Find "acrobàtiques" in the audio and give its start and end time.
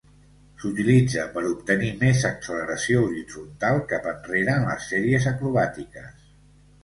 5.33-6.27